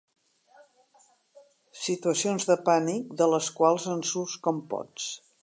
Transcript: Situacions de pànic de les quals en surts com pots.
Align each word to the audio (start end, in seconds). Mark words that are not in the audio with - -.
Situacions 1.81 2.49
de 2.53 2.57
pànic 2.71 3.13
de 3.21 3.29
les 3.35 3.51
quals 3.61 3.87
en 3.95 4.03
surts 4.15 4.41
com 4.49 4.65
pots. 4.75 5.09